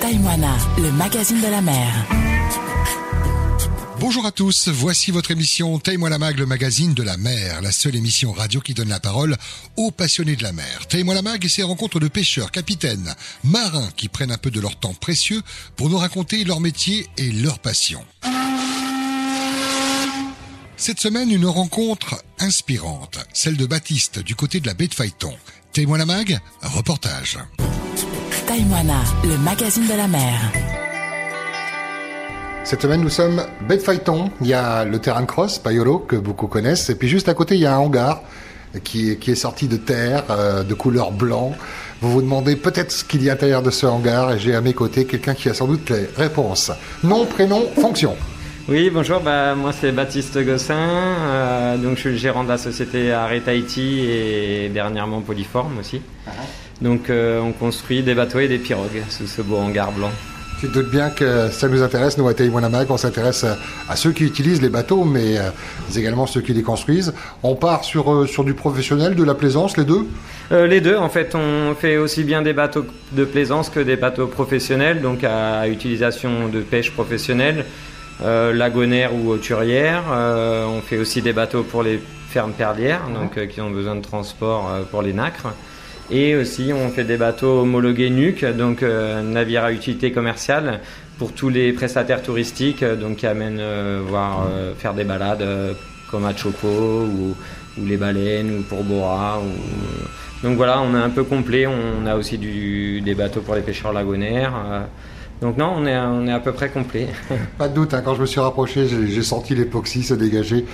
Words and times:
Taïwana, 0.00 0.56
le 0.76 0.92
magazine 0.92 1.40
de 1.40 1.48
la 1.48 1.60
mer. 1.60 1.92
Bonjour 3.98 4.26
à 4.26 4.30
tous, 4.32 4.68
voici 4.68 5.10
votre 5.10 5.32
émission 5.32 5.78
Taille-moi 5.80 6.08
la 6.08 6.18
mag, 6.18 6.38
le 6.38 6.46
magazine 6.46 6.94
de 6.94 7.02
la 7.02 7.16
mer, 7.16 7.60
la 7.62 7.72
seule 7.72 7.96
émission 7.96 8.30
radio 8.30 8.60
qui 8.60 8.74
donne 8.74 8.90
la 8.90 9.00
parole 9.00 9.36
aux 9.76 9.90
passionnés 9.90 10.36
de 10.36 10.44
la 10.44 10.52
mer. 10.52 10.86
Taille-moi 10.88 11.14
la 11.14 11.22
mag 11.22 11.44
et 11.44 11.48
ses 11.48 11.64
rencontres 11.64 11.98
de 11.98 12.06
pêcheurs, 12.06 12.52
capitaines, 12.52 13.14
marins 13.42 13.88
qui 13.96 14.08
prennent 14.08 14.30
un 14.30 14.38
peu 14.38 14.52
de 14.52 14.60
leur 14.60 14.78
temps 14.78 14.94
précieux 14.94 15.42
pour 15.74 15.90
nous 15.90 15.98
raconter 15.98 16.44
leur 16.44 16.60
métier 16.60 17.08
et 17.16 17.32
leur 17.32 17.58
passion. 17.58 18.04
Cette 20.76 21.00
semaine, 21.00 21.32
une 21.32 21.46
rencontre 21.46 22.22
inspirante, 22.38 23.18
celle 23.32 23.56
de 23.56 23.66
Baptiste 23.66 24.20
du 24.20 24.36
côté 24.36 24.60
de 24.60 24.68
la 24.68 24.74
baie 24.74 24.86
de 24.86 24.94
Phaéton. 24.94 25.34
Taille-moi 25.72 26.04
mag, 26.04 26.38
reportage. 26.62 27.38
Taïwana, 28.48 29.02
le 29.24 29.36
magazine 29.44 29.86
de 29.86 29.94
la 29.94 30.08
mer. 30.08 30.40
Cette 32.64 32.80
semaine, 32.80 33.02
nous 33.02 33.10
sommes 33.10 33.42
de 33.68 33.76
Phaéton. 33.76 34.30
Il 34.40 34.46
y 34.46 34.54
a 34.54 34.86
le 34.86 34.98
terrain 35.00 35.20
de 35.20 35.26
cross, 35.26 35.58
Payolo, 35.58 35.98
que 35.98 36.16
beaucoup 36.16 36.46
connaissent. 36.46 36.88
Et 36.88 36.94
puis 36.94 37.08
juste 37.08 37.28
à 37.28 37.34
côté, 37.34 37.56
il 37.56 37.60
y 37.60 37.66
a 37.66 37.74
un 37.74 37.78
hangar 37.78 38.22
qui 38.84 39.10
est, 39.10 39.16
qui 39.16 39.32
est 39.32 39.34
sorti 39.34 39.68
de 39.68 39.76
terre, 39.76 40.24
euh, 40.30 40.62
de 40.62 40.72
couleur 40.72 41.12
blanc. 41.12 41.52
Vous 42.00 42.10
vous 42.10 42.22
demandez 42.22 42.56
peut-être 42.56 42.90
ce 42.90 43.04
qu'il 43.04 43.22
y 43.22 43.28
a 43.28 43.32
à 43.32 43.34
l'intérieur 43.34 43.62
de 43.62 43.70
ce 43.70 43.84
hangar. 43.84 44.32
Et 44.32 44.38
j'ai 44.38 44.54
à 44.54 44.62
mes 44.62 44.72
côtés 44.72 45.04
quelqu'un 45.04 45.34
qui 45.34 45.50
a 45.50 45.54
sans 45.54 45.66
doute 45.66 45.90
les 45.90 46.08
réponses. 46.16 46.72
Nom, 47.04 47.26
prénom, 47.26 47.66
fonction. 47.78 48.16
Oui, 48.66 48.88
bonjour, 48.90 49.20
bah, 49.20 49.54
moi 49.54 49.72
c'est 49.72 49.92
Baptiste 49.92 50.38
Gossin, 50.44 50.74
euh, 50.76 51.78
donc 51.78 51.94
je 51.94 52.00
suis 52.00 52.10
le 52.10 52.16
gérant 52.16 52.44
de 52.44 52.50
la 52.50 52.58
société 52.58 53.12
Arrêt 53.12 53.40
Tahiti 53.40 54.00
et 54.00 54.68
dernièrement 54.68 55.22
Polyforme 55.22 55.78
aussi. 55.78 56.02
Donc 56.80 57.10
euh, 57.10 57.40
on 57.40 57.52
construit 57.52 58.02
des 58.02 58.14
bateaux 58.14 58.38
et 58.38 58.48
des 58.48 58.58
pirogues 58.58 59.02
sous 59.08 59.26
ce 59.26 59.42
beau 59.42 59.56
hangar 59.56 59.92
blanc. 59.92 60.10
Tu 60.60 60.66
te 60.66 60.72
doutes 60.72 60.90
bien 60.90 61.10
que 61.10 61.50
ça 61.50 61.68
nous 61.68 61.82
intéresse, 61.82 62.18
nous 62.18 62.26
à 62.26 62.34
Taïwanamag, 62.34 62.90
on 62.90 62.96
s'intéresse 62.96 63.46
à 63.88 63.94
ceux 63.94 64.10
qui 64.10 64.24
utilisent 64.24 64.60
les 64.60 64.68
bateaux, 64.68 65.04
mais 65.04 65.38
euh, 65.38 65.50
également 65.96 66.26
ceux 66.26 66.40
qui 66.40 66.52
les 66.52 66.64
construisent. 66.64 67.14
On 67.44 67.54
part 67.54 67.84
sur, 67.84 68.12
euh, 68.12 68.26
sur 68.26 68.42
du 68.42 68.54
professionnel, 68.54 69.14
de 69.14 69.22
la 69.22 69.34
plaisance, 69.34 69.76
les 69.76 69.84
deux? 69.84 70.08
Euh, 70.50 70.66
les 70.66 70.80
deux, 70.80 70.96
en 70.96 71.08
fait, 71.08 71.36
on 71.36 71.76
fait 71.76 71.96
aussi 71.96 72.24
bien 72.24 72.42
des 72.42 72.54
bateaux 72.54 72.84
de 73.12 73.24
plaisance 73.24 73.70
que 73.70 73.78
des 73.78 73.94
bateaux 73.94 74.26
professionnels, 74.26 75.00
donc 75.00 75.22
à 75.22 75.68
utilisation 75.68 76.48
de 76.48 76.58
pêche 76.58 76.90
professionnelle, 76.90 77.64
euh, 78.24 78.52
lagonaire 78.52 79.14
ou 79.14 79.30
hauturière. 79.30 80.02
Euh, 80.10 80.66
on 80.66 80.80
fait 80.80 80.98
aussi 80.98 81.22
des 81.22 81.32
bateaux 81.32 81.62
pour 81.62 81.84
les 81.84 82.00
fermes 82.30 82.52
perlières, 82.52 83.02
donc 83.14 83.38
euh, 83.38 83.46
qui 83.46 83.60
ont 83.60 83.70
besoin 83.70 83.94
de 83.94 84.02
transport 84.02 84.68
euh, 84.68 84.82
pour 84.90 85.02
les 85.02 85.12
nacres. 85.12 85.54
Et 86.10 86.36
aussi, 86.36 86.72
on 86.72 86.88
fait 86.88 87.04
des 87.04 87.18
bateaux 87.18 87.60
homologués 87.60 88.08
NUC, 88.08 88.44
donc 88.56 88.82
euh, 88.82 89.22
navires 89.22 89.64
à 89.64 89.72
utilité 89.72 90.10
commerciale, 90.10 90.80
pour 91.18 91.32
tous 91.32 91.48
les 91.48 91.72
prestataires 91.72 92.22
touristiques, 92.22 92.82
euh, 92.82 92.96
donc 92.96 93.16
qui 93.16 93.26
amènent 93.26 93.58
euh, 93.60 94.00
voir 94.06 94.46
euh, 94.48 94.74
faire 94.74 94.94
des 94.94 95.04
balades 95.04 95.44
comme 96.10 96.24
à 96.24 96.34
Chopo 96.34 96.68
ou, 96.68 97.34
les 97.84 97.96
baleines 97.96 98.58
ou 98.58 98.62
pour 98.62 98.82
Bora. 98.82 99.40
Donc 100.42 100.56
voilà, 100.56 100.80
on 100.80 100.94
est 100.96 101.00
un 101.00 101.10
peu 101.10 101.22
complet. 101.22 101.66
On 101.66 102.06
a 102.06 102.16
aussi 102.16 102.36
des 102.36 103.14
bateaux 103.14 103.40
pour 103.40 103.54
les 103.54 103.60
pêcheurs 103.60 103.92
lagonaires. 103.92 104.52
Donc 105.40 105.56
non, 105.56 105.72
on 105.76 105.86
est, 105.86 105.96
on 105.96 106.26
est 106.26 106.32
à 106.32 106.40
peu 106.40 106.52
près 106.52 106.68
complet. 106.68 107.06
Pas 107.58 107.68
de 107.68 107.74
doute, 107.74 107.94
hein, 107.94 108.02
quand 108.04 108.14
je 108.14 108.20
me 108.22 108.26
suis 108.26 108.40
rapproché, 108.40 108.86
j'ai 108.88 109.22
senti 109.22 109.54
l'époxy 109.54 110.02
se 110.02 110.14
dégager. 110.14 110.64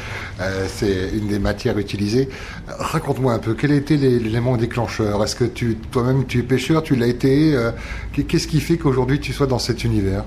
Euh, 0.40 0.64
c'est 0.68 1.10
une 1.16 1.28
des 1.28 1.38
matières 1.38 1.76
utilisées. 1.78 2.28
Euh, 2.68 2.72
Raconte-moi 2.78 3.32
un 3.34 3.38
peu, 3.38 3.54
quel 3.54 3.72
a 3.72 3.74
été 3.76 3.96
l'é- 3.96 4.18
l'élément 4.18 4.56
déclencheur? 4.56 5.22
Est-ce 5.22 5.36
que 5.36 5.44
toi-même 5.90 6.24
tu 6.26 6.38
es 6.38 6.42
pêcheur, 6.42 6.82
tu 6.82 6.96
l'as 6.96 7.06
été? 7.08 7.54
Euh, 7.54 7.70
qu'est- 8.12 8.24
Qu'est-ce 8.24 8.48
qui 8.48 8.60
fait 8.60 8.78
qu'aujourd'hui 8.78 9.20
tu 9.20 9.32
sois 9.32 9.46
dans 9.46 9.58
cet 9.58 9.84
univers? 9.84 10.24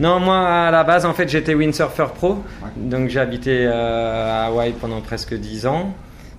Non, 0.00 0.20
moi 0.20 0.38
à 0.46 0.70
la 0.70 0.84
base 0.84 1.04
en 1.06 1.12
fait 1.14 1.28
j'étais 1.28 1.54
windsurfer 1.54 2.06
pro, 2.14 2.38
donc 2.76 3.08
j'ai 3.08 3.18
habité 3.18 3.64
euh, 3.66 4.44
à 4.44 4.46
Hawaï 4.46 4.72
pendant 4.80 5.00
presque 5.00 5.34
10 5.34 5.66
ans. 5.66 5.92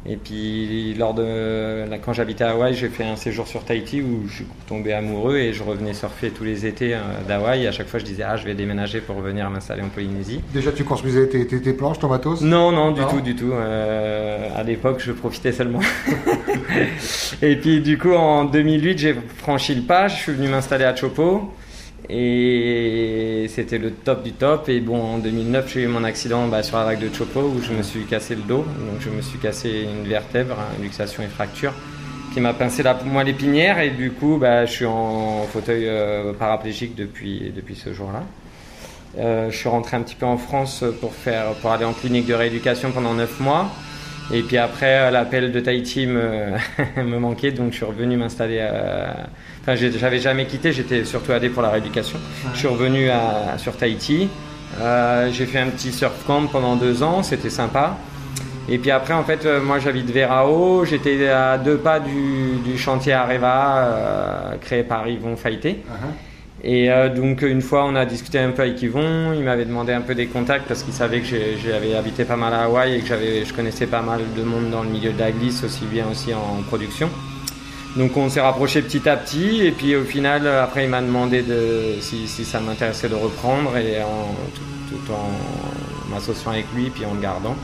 Et 0.06 0.16
puis 0.16 0.94
lors 0.98 1.14
de 1.14 1.86
là, 1.90 1.98
quand 1.98 2.14
j'habitais 2.14 2.46
à 2.46 2.52
Hawaï, 2.52 2.74
j'ai 2.74 2.88
fait 2.88 3.04
un 3.04 3.18
séjour 3.18 3.48
sur 3.48 3.66
Tahiti 3.66 4.02
où 4.02 4.28
je 4.30 4.36
suis 4.36 4.46
tombé 4.68 4.94
amoureux 4.94 5.36
et 5.38 5.52
je 5.52 5.62
revenais 5.62 5.94
surfer 5.94 6.30
tous 6.30 6.46
les 6.46 6.66
étés 6.66 6.94
euh, 6.94 7.00
d'Hawaï. 7.28 7.68
À 7.68 7.72
chaque 7.74 7.88
fois 7.88 8.00
je 8.00 8.06
disais 8.06 8.24
ah 8.24 8.38
je 8.38 8.46
vais 8.46 8.54
déménager 8.54 9.02
pour 9.02 9.18
revenir 9.18 9.50
m'installer 9.50 9.82
en 9.82 9.90
Polynésie. 9.90 10.40
Déjà 10.54 10.72
tu 10.72 10.86
construisais 10.86 11.28
tes, 11.28 11.46
tes- 11.46 11.62
tes 11.62 11.74
planches, 11.74 12.00
ton 12.00 12.08
matos? 12.08 12.42
Non, 12.42 12.72
non, 12.72 12.92
du 12.92 13.02
Non 13.02 13.08
tout, 13.10 13.20
du 13.22 13.36
tout. 13.36 13.52
Euh, 13.52 14.48
à 14.56 14.64
l'époque, 14.64 15.02
je 15.06 15.12
profitais 15.12 15.52
seulement. 15.52 15.82
et 17.42 17.56
puis, 17.58 17.82
du 17.82 17.98
coup, 17.98 18.14
en 18.14 18.46
2008, 18.46 18.98
j'ai 18.98 19.16
franchi 19.38 19.76
le 19.76 19.82
pas. 19.82 20.08
Je 20.08 20.16
suis 20.16 20.32
venu 20.34 20.48
m'installer 20.48 20.86
à 20.86 20.96
Chopo. 20.96 21.52
Et 22.08 23.48
c'était 23.50 23.78
le 23.78 23.92
top 23.92 24.24
du 24.24 24.32
top. 24.32 24.70
Et 24.70 24.80
bon, 24.80 25.02
en 25.02 25.18
2009, 25.18 25.72
j'ai 25.74 25.84
eu 25.84 25.88
mon 25.88 26.04
accident 26.04 26.48
bah, 26.48 26.64
sur 26.64 26.78
la 26.78 26.86
vague 26.86 27.00
de 27.00 27.14
Chopo 27.14 27.42
où 27.42 27.62
je 27.62 27.74
me 27.74 27.84
suis 27.84 28.06
cassé 28.06 28.36
le 28.36 28.42
dos. 28.42 28.64
Donc, 28.64 29.00
je 29.00 29.10
me 29.10 29.22
suis 29.22 29.40
cassé 29.40 29.88
une 29.92 30.08
vertèbre, 30.08 30.56
hein, 30.60 30.82
luxation 30.82 31.24
et 31.24 31.28
fracture, 31.28 31.74
qui 32.34 32.40
m'a 32.40 32.54
pincé 32.54 32.84
la 32.84 32.94
moelle 33.04 33.30
épinière. 33.30 33.80
Et 33.80 33.90
du 33.90 34.12
coup, 34.12 34.38
bah, 34.40 34.66
je 34.66 34.72
suis 34.72 34.86
en 34.86 35.44
fauteuil 35.52 35.88
euh, 35.88 36.34
paraplégique 36.34 36.96
depuis, 36.96 37.52
depuis 37.56 37.76
ce 37.76 37.94
jour-là. 37.94 38.24
Euh, 39.18 39.50
je 39.50 39.58
suis 39.58 39.70
rentré 39.70 39.98
un 39.98 40.02
petit 40.02 40.16
peu 40.16 40.26
en 40.26 40.38
France 40.38 40.84
pour, 41.02 41.14
faire, 41.14 41.54
pour 41.62 41.72
aller 41.72 41.86
en 41.86 41.94
clinique 41.94 42.28
de 42.28 42.34
rééducation 42.34 42.92
pendant 42.92 43.14
9 43.14 43.40
mois. 43.40 43.70
Et 44.32 44.42
puis 44.44 44.58
après, 44.58 45.00
euh, 45.00 45.12
l'appel 45.12 45.52
de 45.52 45.60
Tahiti 45.60 46.06
me, 46.06 46.52
me 47.04 47.18
manquait, 47.18 47.52
donc 47.52 47.72
je 47.72 47.78
suis 47.78 47.86
revenu 47.86 48.16
m'installer. 48.18 48.60
à- 48.60 49.28
Enfin, 49.62 49.76
j'avais 49.76 50.20
jamais 50.20 50.46
quitté, 50.46 50.72
j'étais 50.72 51.04
surtout 51.04 51.32
allé 51.32 51.50
pour 51.50 51.62
la 51.62 51.70
rééducation. 51.70 52.18
Je 52.54 52.60
suis 52.60 52.68
revenu 52.68 53.10
à- 53.10 53.58
sur 53.58 53.76
Tahiti. 53.76 54.30
Euh, 54.82 55.30
j'ai 55.32 55.46
fait 55.46 55.60
un 55.60 55.68
petit 55.68 55.92
surf 55.92 56.14
camp 56.26 56.46
pendant 56.48 56.76
deux 56.76 57.02
ans, 57.04 57.24
c'était 57.24 57.50
sympa. 57.50 57.98
Et 58.70 58.78
puis 58.78 58.92
après, 58.92 59.14
en 59.16 59.24
fait, 59.24 59.46
euh, 59.46 59.60
moi 59.62 59.80
j'habite 59.80 60.10
Verao, 60.12 60.86
j'étais 60.86 61.28
à 61.28 61.58
deux 61.58 61.78
pas 61.78 62.00
du, 62.00 62.58
du 62.64 62.78
chantier 62.78 63.14
Areva 63.14 63.78
euh, 63.78 64.56
créé 64.62 64.84
par 64.84 65.08
Yvon 65.08 65.36
Faïté. 65.36 65.82
Et 66.64 66.92
euh, 66.92 67.08
donc 67.14 67.42
une 67.42 67.62
fois 67.62 67.86
on 67.86 67.96
a 67.96 68.06
discuté 68.06 68.38
un 68.40 68.52
peu 68.52 68.64
avec 68.64 68.82
Yvon, 68.82 69.34
il 69.34 69.44
m'avait 69.44 69.64
demandé 69.66 69.94
un 69.94 70.02
peu 70.02 70.14
des 70.14 70.26
contacts 70.28 70.68
parce 70.68 70.84
qu'il 70.84 70.94
savait 70.94 71.22
que 71.22 71.26
j'avais 71.64 71.96
habité 71.96 72.26
pas 72.26 72.36
mal 72.36 72.54
à 72.54 72.64
Hawaï 72.64 72.96
et 72.96 73.00
que 73.00 73.06
je 73.08 73.54
connaissais 73.54 73.88
pas 73.88 74.02
mal 74.02 74.20
de 74.38 74.44
monde 74.44 74.70
dans 74.70 74.84
le 74.84 74.90
milieu 74.90 75.12
de 75.14 75.20
la 75.20 75.32
glisse, 75.32 75.64
aussi 75.64 75.86
bien 75.86 76.06
aussi 76.12 76.34
en 76.34 76.62
production. 76.68 77.10
Donc 77.96 78.18
on 78.18 78.30
s'est 78.30 78.42
rapproché 78.42 78.82
petit 78.82 79.08
à 79.08 79.16
petit 79.16 79.62
et 79.66 79.72
puis 79.72 79.96
au 79.96 80.04
final 80.04 80.46
après 80.48 80.84
il 80.84 80.90
m'a 80.90 81.02
demandé 81.02 81.42
de, 81.44 81.96
si, 82.02 82.28
ça 82.28 82.60
m'intéressait 82.60 83.08
de 83.10 83.16
reprendre 83.16 83.76
et 83.78 83.96
tout, 84.90 85.14
en 85.14 86.12
m'associant 86.14 86.52
avec 86.52 86.66
lui 86.76 86.90
puis 86.90 87.06
en 87.06 87.14
le 87.14 87.22
gardant. 87.22 87.56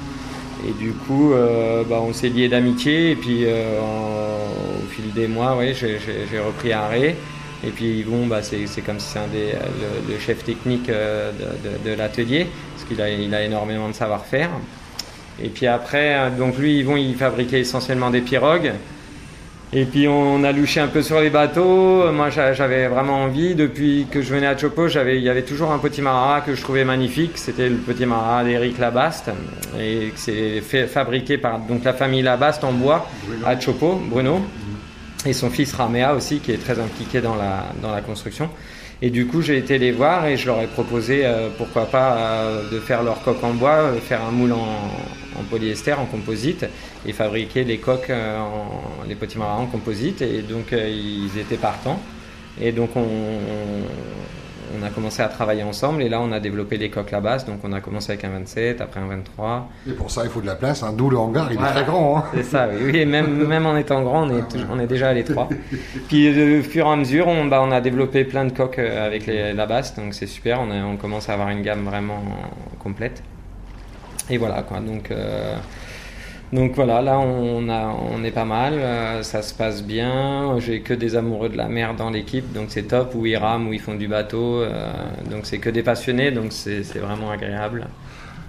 Et 0.66 0.72
du 0.82 0.94
coup 0.94 1.34
euh, 1.34 1.84
bah, 1.84 2.00
on 2.02 2.14
s'est 2.14 2.30
lié 2.30 2.48
d'amitié 2.48 3.12
et 3.12 3.16
puis 3.16 3.44
euh, 3.44 3.78
au 4.80 4.90
fil 4.90 5.12
des 5.12 5.28
mois 5.28 5.58
j'ai- 5.74 6.00
j'ai 6.00 6.40
repris 6.40 6.72
arrêt. 6.72 7.18
Et 7.66 7.72
puis 7.72 8.00
Yvon, 8.00 8.28
bah, 8.28 8.42
c'est, 8.42 8.66
comme 8.82 9.00
si 9.00 9.08
c'est 9.08 9.20
le, 9.20 10.14
le 10.14 10.20
chef 10.20 10.44
technique 10.44 10.90
euh, 10.90 11.32
de, 11.84 11.94
l'atelier, 11.94 12.48
parce 12.76 12.88
qu'il 12.88 13.02
a, 13.34 13.44
énormément 13.44 13.88
de 13.90 13.94
savoir-faire. 13.94 14.50
Et 15.42 15.50
puis 15.50 15.68
après, 15.68 16.16
euh, 16.16 16.30
donc 16.30 16.58
lui, 16.58 16.80
Yvon, 16.80 16.96
il 16.96 17.16
fabriquait 17.16 17.62
essentiellement 17.62 18.12
des 18.12 18.22
pirogues. 18.22 18.74
Et 19.74 19.84
puis 19.86 20.08
on 20.08 20.44
a 20.44 20.52
louché 20.52 20.80
un 20.80 20.88
peu 20.88 21.02
sur 21.02 21.20
les 21.20 21.32
bateaux. 21.32 22.10
Moi, 22.12 22.30
j'a- 22.30 22.54
j'avais 22.54 22.88
vraiment 22.88 23.24
envie. 23.24 23.56
Depuis 23.56 24.06
que 24.10 24.22
je 24.22 24.34
venais 24.34 24.48
à 24.48 24.56
Chopo, 24.56 24.88
il 24.88 25.20
y 25.20 25.28
avait 25.28 25.42
toujours 25.42 25.72
un 25.72 25.80
petit 25.80 26.02
marat 26.02 26.42
que 26.42 26.54
je 26.54 26.62
trouvais 26.62 26.86
magnifique. 26.86 27.32
C'était 27.36 27.68
le 27.68 27.76
petit 27.76 28.06
marat 28.06 28.44
d'Éric 28.44 28.78
Labaste, 28.78 29.32
et 29.78 30.14
c'est 30.16 30.62
fabriqué 30.62 31.38
par 31.40 31.60
donc 31.60 31.84
la 31.84 31.94
famille 31.94 32.22
Labaste 32.22 32.64
en 32.64 32.72
bois 32.72 33.10
à 33.46 33.60
Chopo, 33.60 34.02
Bruno 34.10 34.40
et 35.26 35.34
son 35.34 35.50
fils 35.50 35.74
Ramea 35.74 36.14
aussi 36.14 36.40
qui 36.40 36.52
est 36.52 36.64
très 36.64 36.80
impliqué 36.80 37.22
dans 37.22 37.36
la, 37.36 37.66
dans 37.82 37.92
la 37.92 38.02
construction. 38.02 38.50
Et 39.02 39.10
du 39.10 39.28
coup, 39.28 39.42
j'ai 39.42 39.58
été 39.58 39.78
les 39.78 39.92
voir 39.92 40.26
et 40.26 40.38
je 40.38 40.46
leur 40.46 40.62
ai 40.62 40.68
proposé, 40.68 41.26
euh, 41.26 41.50
pourquoi 41.58 41.86
pas, 41.86 42.16
euh, 42.16 42.72
de 42.72 42.80
faire 42.80 43.04
leur 43.04 43.22
coque 43.24 43.44
en 43.44 43.54
bois, 43.54 43.76
euh, 43.76 44.00
faire 44.00 44.24
un 44.24 44.32
moule 44.32 44.54
en, 44.54 44.78
en 45.38 45.44
polyester, 45.50 45.94
en 45.94 46.06
composite, 46.06 46.66
et 47.06 47.12
fabriquer 47.12 47.66
les 47.66 47.78
coques, 47.78 48.10
euh, 48.10 48.40
en, 48.40 49.04
les 49.08 49.16
petits 49.16 49.38
marins 49.38 49.64
en 49.64 49.66
composite. 49.66 50.22
Et 50.22 50.42
donc, 50.42 50.72
euh, 50.72 50.90
ils 50.90 51.38
étaient 51.38 51.58
partants. 51.58 52.00
Et 52.62 52.72
donc, 52.72 52.96
on, 52.96 53.02
on 53.02 53.84
a 54.84 54.90
commencé 54.90 55.22
à 55.22 55.28
travailler 55.28 55.64
ensemble. 55.64 56.02
Et 56.04 56.10
là, 56.10 56.20
on 56.22 56.32
a 56.32 56.40
développé 56.40 56.78
les 56.78 56.90
coques 56.90 57.12
la 57.12 57.22
base. 57.22 57.46
Donc, 57.46 57.60
on 57.64 57.72
a 57.74 57.82
commencé 57.82 58.12
avec 58.12 58.24
un 58.26 58.30
27, 58.30 58.82
après 58.82 59.00
un 59.00 59.08
23. 59.08 59.70
Et 59.90 59.92
pour 59.94 60.12
ça, 60.12 60.22
il 60.24 60.30
faut 60.30 60.42
de 60.42 60.46
la 60.46 60.56
place, 60.56 60.84
hein, 60.84 60.94
d'où 60.96 61.10
le 61.10 61.18
hangar, 61.18 61.48
il 61.52 61.58
Voilà. 61.58 61.72
est 61.72 61.74
très 61.76 61.84
grand. 61.86 62.18
Hein. 62.18 62.24
C'est 62.34 62.44
ça, 62.44 62.68
oui. 62.72 62.92
oui 62.92 62.98
et 63.00 63.06
même, 63.06 63.28
même 63.48 63.66
en 63.66 63.78
étant 63.78 64.02
grand, 64.04 64.28
on 64.28 64.38
est, 64.38 64.48
toujours- 64.50 64.68
on 64.72 64.80
est 64.80 64.88
déjà 64.88 65.10
à 65.10 65.14
l'étroit. 65.14 65.50
Puis 66.08 66.34
de 66.34 66.62
fur 66.62 66.86
et 66.88 66.90
à 66.92 66.96
mesure, 66.96 67.28
on, 67.28 67.46
bah, 67.46 67.62
on 67.64 67.72
a 67.72 67.82
développé 67.82 68.24
plein 68.26 68.46
de 68.46 68.52
coques 68.52 68.80
euh, 68.80 69.06
avec 69.06 69.26
les, 69.26 69.54
la 69.54 69.66
basse, 69.66 69.96
donc 69.96 70.14
c'est 70.14 70.28
super. 70.28 70.60
On, 70.62 70.72
a- 70.72 70.84
on 70.84 70.98
commence 70.98 71.30
à 71.30 71.34
avoir 71.34 71.50
une 71.50 71.62
gamme 71.62 71.84
vraiment 71.86 72.22
complète. 72.80 73.24
Et 74.30 74.38
voilà, 74.38 74.64
quoi. 74.64 74.80
Donc, 74.80 75.12
euh, 75.12 75.56
Donc 76.54 76.74
voilà, 76.76 77.02
là 77.02 77.20
on, 77.20 77.68
a, 77.70 78.24
est 78.24 78.32
pas 78.32 78.46
mal, 78.46 78.74
euh, 78.74 79.24
ça 79.24 79.42
se 79.42 79.54
passe 79.54 79.84
bien. 79.84 80.58
J'ai 80.60 80.82
que 80.82 80.94
des 80.94 81.16
amoureux 81.16 81.50
de 81.50 81.58
la 81.58 81.68
mer 81.68 81.96
dans 81.96 82.10
l'équipe, 82.10 82.54
donc 82.54 82.68
c'est 82.70 82.84
top. 82.84 83.16
Où 83.16 83.26
ils 83.26 83.36
rament, 83.36 83.68
où 83.68 83.74
ils 83.74 83.80
font 83.80 83.96
du 83.96 84.08
bateau, 84.08 84.62
euh, 84.62 84.92
donc 85.30 85.46
c'est 85.46 85.58
que 85.58 85.70
des 85.70 85.84
passionnés, 85.84 86.32
donc 86.32 86.54
c'est 86.54 86.82
vraiment 87.00 87.32
agréable. 87.32 87.88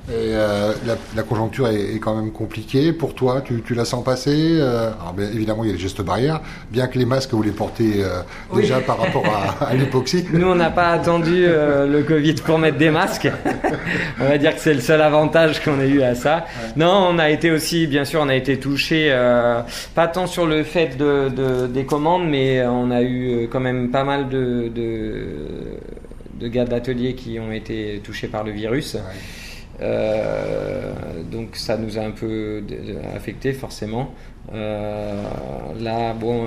Et 0.09 0.35
euh, 0.35 0.73
la, 1.17 1.23
conjoncture 1.25 1.67
est, 1.67 1.99
quand 1.99 2.15
même 2.15 2.31
compliquée. 2.31 2.93
Pour 2.93 3.15
toi, 3.15 3.43
tu, 3.43 3.75
la 3.75 3.85
sens 3.85 4.05
passer 4.05 4.57
euh, 4.61 4.93
alors 5.01 5.13
bien, 5.13 5.27
Évidemment, 5.35 5.65
il 5.65 5.69
y 5.69 5.71
a 5.71 5.73
les 5.73 5.81
gestes 5.81 6.01
barrières, 6.01 6.41
bien 6.71 6.87
que 6.87 6.97
les 6.97 7.05
masques, 7.05 7.33
vous 7.33 7.43
les 7.43 7.51
portez 7.51 8.05
euh, 8.05 8.21
déjà 8.55 8.79
par 8.81 8.99
rapport 8.99 9.25
à, 9.61 9.75
l'époxy. 9.75 10.25
Nous, 10.33 10.47
on 10.47 10.55
n'a 10.55 10.71
pas 10.71 10.91
attendu 10.91 11.47
le 11.47 12.03
Covid 12.03 12.35
pour 12.35 12.59
mettre 12.61 12.79
des 12.79 12.91
masques. 12.91 13.29
on 14.21 14.29
va 14.29 14.39
dire 14.39 14.55
que 14.55 14.61
c'est 14.61 14.75
le 14.75 14.81
seul 14.81 15.03
avantage 15.03 15.61
qu'on 15.65 15.81
ait 15.81 15.89
eu 15.89 16.03
à 16.03 16.15
ça. 16.15 16.47
Non, 16.77 17.09
on 17.11 17.19
a 17.19 17.29
été 17.29 17.51
aussi, 17.51 17.89
bien 17.89 18.05
sûr, 18.05 18.21
on 18.23 18.29
a 18.29 18.37
été 18.37 18.61
touché, 18.61 19.11
pas 19.97 20.07
tant 20.07 20.29
sur 20.29 20.47
le 20.47 20.63
fait 20.63 20.97
de, 20.97 21.67
des 21.67 21.85
commandes, 21.85 22.29
mais 22.29 22.65
on 22.65 22.93
a 22.93 23.03
eu 23.03 23.49
quand 23.51 23.61
même 23.61 23.91
pas 23.91 24.05
mal 24.05 24.29
de, 24.29 24.71
de, 24.73 26.47
gars 26.47 26.65
d'atelier 26.65 27.15
qui 27.15 27.41
ont 27.41 27.51
été 27.51 28.01
touchés 28.05 28.29
par 28.29 28.45
le 28.45 28.53
virus. 28.53 28.97
Euh, 29.81 30.93
donc 31.31 31.57
ça 31.57 31.77
nous 31.77 31.99
a 31.99 32.03
un 32.03 32.11
peu 32.11 32.63
affecté 33.15 33.53
forcément. 33.53 34.15
Euh, 34.55 35.25
là, 35.81 36.15
bon, 36.15 36.47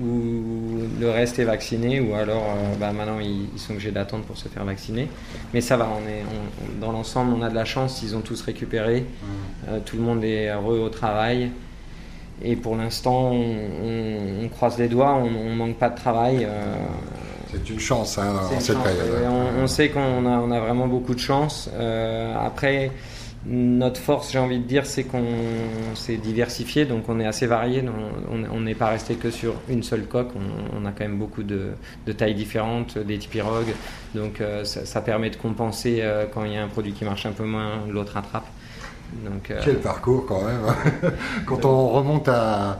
où 0.00 0.78
le 1.00 1.10
reste 1.10 1.38
est 1.38 1.44
vacciné, 1.44 2.00
ou 2.00 2.14
alors 2.14 2.44
euh, 2.56 2.76
bah, 2.78 2.92
maintenant 2.92 3.18
ils, 3.18 3.48
sont 3.58 3.72
obligés 3.72 3.90
d'attendre 3.90 4.24
pour 4.24 4.36
se 4.36 4.48
faire 4.48 4.64
vacciner. 4.64 5.08
Mais 5.52 5.60
ça 5.60 5.76
va, 5.76 5.88
on 5.88 6.08
est, 6.08 6.22
dans 6.80 6.92
l'ensemble, 6.92 7.34
on 7.36 7.42
a 7.42 7.50
de 7.50 7.54
la 7.54 7.64
chance, 7.64 8.02
ils 8.02 8.16
ont 8.16 8.20
tous 8.20 8.40
récupéré. 8.42 9.04
Tout 9.84 9.96
le 9.96 10.02
monde 10.02 10.24
est 10.24 10.48
heureux 10.48 10.78
au 10.78 10.88
travail. 10.88 11.50
Et 12.44 12.56
pour 12.56 12.76
l'instant, 12.76 13.32
on, 13.32 14.48
croise 14.48 14.78
les 14.78 14.88
doigts, 14.88 15.14
on, 15.14 15.50
ne 15.50 15.54
manque 15.54 15.76
pas 15.76 15.90
de 15.90 15.96
travail. 15.96 16.46
C'est 17.52 17.70
une 17.70 17.80
chance 17.80 18.18
hein, 18.18 18.34
en 18.54 18.60
cette 18.60 18.82
période. 18.82 19.10
On, 19.60 19.66
sait 19.66 19.90
qu'on 19.90 20.26
a, 20.26 20.38
on 20.38 20.50
a, 20.50 20.60
vraiment 20.60 20.86
beaucoup 20.86 21.14
de 21.14 21.20
chance. 21.20 21.68
Euh, 21.74 22.34
après, 22.34 22.90
notre 23.44 24.00
force, 24.00 24.32
j'ai 24.32 24.38
envie 24.38 24.58
de 24.58 24.64
dire, 24.64 24.86
c'est 24.86 25.04
qu'on 25.04 25.24
s'est 25.94 26.16
diversifié, 26.16 26.84
donc 26.86 27.08
on 27.08 27.18
est 27.20 27.26
assez 27.26 27.46
varié. 27.46 27.84
On 28.30 28.60
n'est 28.60 28.74
pas 28.74 28.88
resté 28.88 29.16
que 29.16 29.30
sur 29.30 29.54
une 29.68 29.82
seule 29.82 30.06
coque. 30.06 30.30
On, 30.74 30.86
a 30.86 30.92
quand 30.92 31.04
même 31.04 31.18
beaucoup 31.18 31.42
de, 31.42 31.72
tailles 32.16 32.34
différentes, 32.34 32.98
des 32.98 33.18
pirogues. 33.18 33.74
Donc 34.14 34.40
euh, 34.40 34.64
ça, 34.64 35.00
permet 35.00 35.30
de 35.30 35.36
compenser 35.36 35.98
euh, 36.00 36.26
quand 36.32 36.44
il 36.44 36.52
y 36.52 36.56
a 36.56 36.62
un 36.62 36.68
produit 36.68 36.92
qui 36.92 37.04
marche 37.04 37.26
un 37.26 37.32
peu 37.32 37.44
moins, 37.44 37.86
l'autre 37.88 38.16
attrape. 38.16 38.46
Donc, 39.24 39.52
Quel 39.64 39.76
parcours 39.76 40.26
quand 40.26 40.42
même 40.42 40.60
hein. 40.66 41.10
Quand 41.46 41.64
on 41.64 41.88
remonte 41.88 42.28
à, 42.28 42.78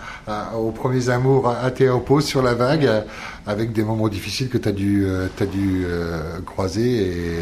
aux 0.57 0.71
premiers 0.71 1.11
amours 1.11 1.49
à 1.49 1.71
Théopos 1.71 2.23
sur 2.23 2.43
la 2.43 2.55
vague, 2.55 2.89
avec 3.47 3.73
des 3.73 3.83
moments 3.83 4.09
difficiles 4.09 4.49
que 4.49 4.59
tu 4.59 4.69
as 4.69 4.73
dû, 4.73 5.05
euh, 5.07 5.29
as 5.41 5.47
dû 5.47 5.85
euh, 5.85 6.41
croiser 6.45 7.41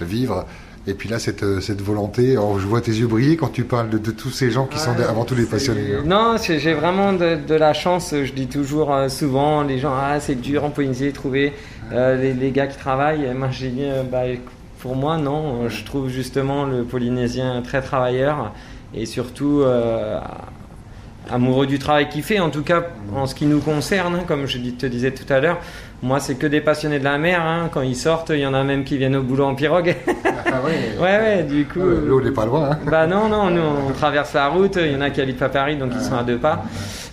et 0.00 0.04
vivre. 0.04 0.46
Et 0.86 0.94
puis 0.94 1.08
là, 1.08 1.20
cette, 1.20 1.44
euh, 1.44 1.60
cette 1.60 1.80
volonté, 1.80 2.32
je 2.34 2.66
vois 2.66 2.80
tes 2.80 2.90
yeux 2.90 3.06
briller 3.06 3.36
quand 3.36 3.52
tu 3.52 3.62
parles 3.62 3.88
de, 3.88 4.10
tous 4.10 4.30
ces 4.30 4.50
gens 4.50 4.66
qui 4.66 4.80
sont 4.80 4.98
avant 4.98 5.24
tout 5.24 5.36
les 5.36 5.44
passionnés. 5.44 5.94
Hein. 5.94 6.02
Non, 6.04 6.36
j'ai 6.38 6.74
vraiment 6.74 7.12
de, 7.12 7.54
la 7.54 7.72
chance. 7.72 8.12
Je 8.12 8.32
dis 8.32 8.48
toujours 8.48 8.92
souvent, 9.08 9.62
les 9.62 9.78
gens, 9.78 9.94
ah, 9.94 10.18
c'est 10.18 10.34
dur 10.34 10.64
en 10.64 10.70
Polynésie 10.70 11.12
trouver 11.12 11.52
les, 11.92 12.32
les, 12.32 12.50
gars 12.50 12.66
qui 12.66 12.78
travaillent. 12.78 13.32
Moi, 13.34 13.48
j'ai 13.52 13.68
dit, 13.68 13.86
bah, 14.10 14.22
pour 14.82 14.96
moi, 14.96 15.16
non. 15.16 15.68
Je 15.68 15.84
trouve 15.84 16.08
justement 16.08 16.64
le 16.64 16.82
Polynésien 16.82 17.62
très 17.62 17.80
travailleur 17.80 18.52
et 18.94 19.06
surtout 19.06 19.62
amoureux 21.30 21.66
du 21.66 21.78
travail 21.78 22.08
qu'il 22.08 22.22
fait, 22.22 22.40
en 22.40 22.50
tout 22.50 22.62
cas 22.62 22.82
en 23.14 23.26
ce 23.26 23.34
qui 23.34 23.46
nous 23.46 23.60
concerne, 23.60 24.16
hein, 24.16 24.24
comme 24.26 24.46
je 24.46 24.58
te 24.58 24.86
disais 24.86 25.12
tout 25.12 25.30
à 25.32 25.40
l'heure. 25.40 25.58
Moi, 26.02 26.18
c'est 26.18 26.34
que 26.34 26.48
des 26.48 26.60
passionnés 26.60 26.98
de 26.98 27.04
la 27.04 27.16
mer. 27.16 27.40
Hein. 27.40 27.70
Quand 27.72 27.82
ils 27.82 27.94
sortent, 27.94 28.30
il 28.30 28.40
y 28.40 28.46
en 28.46 28.54
a 28.54 28.64
même 28.64 28.82
qui 28.82 28.98
viennent 28.98 29.14
au 29.14 29.22
boulot 29.22 29.44
en 29.44 29.54
pirogue. 29.54 29.94
ah 30.26 30.60
ouais. 30.64 31.00
ouais, 31.00 31.18
ouais, 31.18 31.42
du 31.44 31.64
coup. 31.64 31.78
L'eau 31.78 32.20
n'est 32.20 32.32
pas 32.32 32.44
loin. 32.44 32.72
Hein. 32.72 32.78
Bah 32.90 33.06
non, 33.06 33.28
non, 33.28 33.50
nous 33.50 33.62
on 33.62 33.92
traverse 33.92 34.34
la 34.34 34.48
route. 34.48 34.76
Il 34.80 34.92
y 34.92 34.96
en 34.96 35.00
a 35.00 35.10
qui 35.10 35.20
habitent 35.20 35.38
pas 35.38 35.48
Paris, 35.48 35.76
donc 35.76 35.92
ils 35.94 36.02
sont 36.02 36.16
à 36.16 36.24
deux 36.24 36.38
pas. 36.38 36.64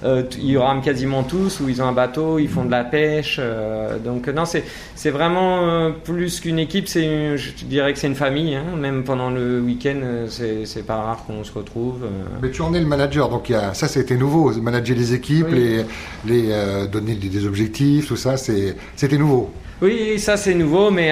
Euh, 0.04 0.24
ils 0.42 0.58
rament 0.58 0.82
quasiment 0.82 1.24
tous, 1.24 1.60
ou 1.60 1.70
ils 1.70 1.82
ont 1.82 1.86
un 1.86 1.94
bateau, 1.94 2.40
ils 2.40 2.48
font 2.48 2.64
de 2.64 2.72
la 2.72 2.84
pêche. 2.84 3.38
Euh, 3.40 4.00
donc 4.00 4.28
non, 4.28 4.44
c'est 4.46 5.10
vraiment 5.10 5.70
euh, 5.70 5.90
plus 5.92 6.40
qu'une 6.40 6.60
équipe. 6.60 6.88
C'est, 6.88 7.38
je 7.38 7.66
dirais 7.66 7.94
que 7.94 8.00
c'est 8.00 8.08
une 8.08 8.16
famille. 8.16 8.56
Hein. 8.56 8.76
Même 8.78 9.04
pendant 9.04 9.30
le 9.30 9.60
week-end, 9.60 10.00
c'est 10.30 10.86
pas 10.86 10.98
rare 10.98 11.26
qu'on 11.26 11.44
se 11.44 11.52
retrouve. 11.52 12.06
Mais 12.42 12.52
tu 12.52 12.62
en 12.62 12.74
es 12.74 12.80
le 12.80 12.86
manager, 12.86 13.30
donc 13.30 13.50
y 13.50 13.56
a, 13.56 13.74
ça 13.74 13.88
c'était 13.88 14.18
nouveau, 14.18 14.52
manager 14.62 14.96
les 14.96 15.14
équipes, 15.14 15.50
les 15.52 15.86
les 16.26 16.54
donner 16.92 17.16
des 17.16 17.46
objectifs, 17.46 18.08
tout 18.08 18.16
ça, 18.16 18.38
c'était 18.38 19.18
nouveau. 19.18 19.52
Oui, 19.82 20.20
ça 20.20 20.38
c'est 20.38 20.54
nouveau, 20.54 20.92
mais 20.92 21.12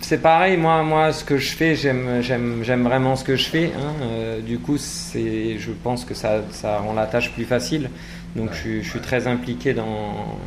c'est 0.00 0.18
pareil. 0.18 0.56
Moi, 0.56 0.82
moi, 0.82 1.12
ce 1.12 1.24
que 1.24 1.36
je 1.36 1.52
fais, 1.52 1.74
j'aime, 1.74 2.20
j'aime, 2.22 2.62
j'aime 2.62 2.82
vraiment 2.82 3.16
ce 3.16 3.24
que 3.24 3.36
je 3.36 3.48
fais. 3.48 3.66
Hein. 3.76 3.92
Euh, 4.02 4.40
du 4.40 4.58
coup, 4.58 4.76
c'est, 4.78 5.58
je 5.58 5.70
pense 5.70 6.04
que 6.04 6.14
ça, 6.14 6.42
ça 6.50 6.78
rend 6.78 6.94
la 6.94 7.06
tâche 7.06 7.30
plus 7.32 7.44
facile. 7.44 7.90
Donc, 8.36 8.50
je, 8.52 8.80
suis 8.80 9.00
très 9.00 9.26
impliqué 9.26 9.74
dans, 9.74 10.38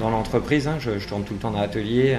dans, 0.00 0.10
l'entreprise. 0.10 0.68
Hein. 0.68 0.76
Je, 0.78 1.06
tourne 1.06 1.24
tout 1.24 1.34
le 1.34 1.40
temps 1.40 1.50
dans 1.50 1.60
l'atelier. 1.60 2.16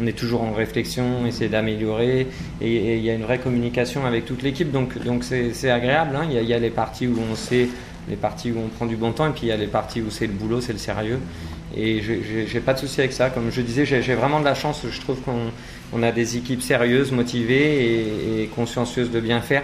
On 0.00 0.06
est 0.06 0.16
toujours 0.16 0.42
en 0.42 0.52
réflexion, 0.52 1.26
essayer 1.26 1.48
d'améliorer. 1.48 2.26
Et, 2.60 2.96
il 2.96 3.04
y 3.04 3.10
a 3.10 3.14
une 3.14 3.24
vraie 3.24 3.38
communication 3.38 4.06
avec 4.06 4.24
toute 4.24 4.42
l'équipe. 4.42 4.70
Donc, 4.70 5.02
donc 5.04 5.24
c'est, 5.24 5.70
agréable. 5.70 6.16
Hein. 6.16 6.26
Il, 6.28 6.34
y 6.34 6.38
a, 6.38 6.42
il 6.42 6.48
y 6.48 6.54
a 6.54 6.58
les 6.58 6.70
parties 6.70 7.06
où 7.06 7.16
on 7.30 7.34
sait, 7.36 7.68
les 8.08 8.16
parties 8.16 8.52
où 8.52 8.58
on 8.58 8.68
prend 8.68 8.86
du 8.86 8.96
bon 8.96 9.12
temps, 9.12 9.28
et 9.28 9.32
puis 9.32 9.42
il 9.44 9.48
y 9.48 9.52
a 9.52 9.56
les 9.56 9.66
parties 9.66 10.00
où 10.00 10.10
c'est 10.10 10.26
le 10.26 10.32
boulot, 10.32 10.60
c'est 10.60 10.72
le 10.72 10.78
sérieux. 10.78 11.20
Et 11.76 12.00
j'ai 12.46 12.60
pas 12.60 12.74
de 12.74 12.78
souci 12.78 13.00
avec 13.00 13.12
ça. 13.12 13.30
Comme 13.30 13.50
je 13.50 13.60
disais, 13.60 13.84
j'ai 13.84 14.14
vraiment 14.14 14.40
de 14.40 14.44
la 14.44 14.54
chance. 14.54 14.82
Je 14.88 15.00
trouve 15.00 15.20
qu'on 15.22 15.50
a 16.02 16.12
des 16.12 16.36
équipes 16.36 16.62
sérieuses, 16.62 17.12
motivées 17.12 18.42
et, 18.42 18.46
consciencieuses 18.54 19.10
de 19.10 19.20
bien 19.20 19.40
faire. 19.40 19.62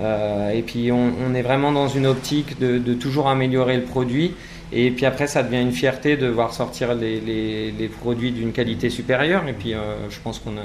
Euh, 0.00 0.50
et 0.50 0.62
puis 0.62 0.90
on, 0.90 1.34
est 1.34 1.42
vraiment 1.42 1.70
dans 1.70 1.88
une 1.88 2.06
optique 2.06 2.58
de, 2.58 2.94
toujours 2.94 3.28
améliorer 3.28 3.76
le 3.76 3.84
produit. 3.84 4.34
Et 4.72 4.90
puis 4.90 5.04
après, 5.04 5.26
ça 5.26 5.42
devient 5.42 5.60
une 5.60 5.72
fierté 5.72 6.16
de 6.16 6.26
voir 6.28 6.54
sortir 6.54 6.94
les, 6.94 7.90
produits 8.00 8.32
d'une 8.32 8.52
qualité 8.52 8.90
supérieure. 8.90 9.46
Et 9.48 9.52
puis 9.52 9.74
euh, 9.74 10.08
je 10.08 10.18
pense 10.20 10.38
qu'on 10.38 10.56
a 10.56 10.64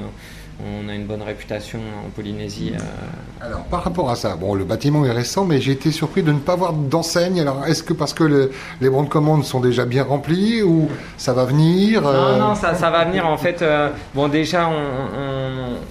on 0.59 0.89
a 0.89 0.95
une 0.95 1.05
bonne 1.05 1.21
réputation 1.21 1.79
en 2.05 2.09
Polynésie. 2.09 2.73
Euh. 2.73 3.45
Alors, 3.45 3.63
par 3.65 3.83
rapport 3.83 4.09
à 4.09 4.15
ça, 4.15 4.35
bon, 4.35 4.55
le 4.55 4.65
bâtiment 4.65 5.05
est 5.05 5.11
récent, 5.11 5.45
mais 5.45 5.61
j'ai 5.61 5.73
été 5.73 5.91
surpris 5.91 6.23
de 6.23 6.31
ne 6.31 6.39
pas 6.39 6.55
voir 6.55 6.73
d'enseigne. 6.73 7.39
Alors, 7.39 7.65
est-ce 7.67 7.83
que 7.83 7.93
parce 7.93 8.13
que 8.13 8.49
les 8.81 8.89
bons 8.89 9.03
de 9.03 9.09
commande 9.09 9.43
sont 9.43 9.59
déjà 9.59 9.85
bien 9.85 10.03
remplis 10.03 10.63
ou 10.63 10.89
ça 11.17 11.33
va 11.33 11.45
venir 11.45 12.01
Non, 12.01 12.09
euh? 12.09 12.39
non, 12.39 12.55
ça, 12.55 12.71
va 12.71 13.05
venir. 13.05 13.27
En 13.27 13.37
fait, 13.37 13.61
euh, 13.61 13.89
bon, 14.15 14.29
déjà, 14.29 14.67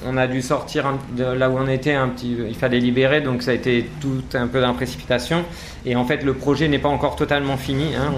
on, 0.05 0.17
a 0.17 0.27
dû 0.27 0.43
sortir 0.43 0.95
de 1.13 1.25
là 1.25 1.51
où 1.51 1.59
on 1.59 1.69
était 1.69 1.93
un 1.93 2.09
petit. 2.09 2.37
Il 2.49 2.57
fallait 2.57 2.81
libérer, 2.81 3.21
donc 3.21 3.43
ça 3.43 3.53
a 3.53 3.55
été 3.55 3.89
tout 4.01 4.23
un 4.35 4.49
peu 4.49 4.61
d'un 4.61 4.73
précipitation. 4.73 5.45
Et 5.85 5.95
en 5.95 6.05
fait, 6.05 6.25
le 6.25 6.35
projet 6.35 6.67
n'est 6.69 6.79
pas 6.79 6.89
encore 6.89 7.15
totalement 7.15 7.57
fini. 7.57 7.95
Hein. 7.95 8.13